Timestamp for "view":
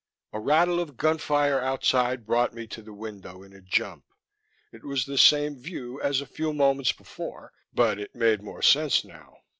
5.61-6.01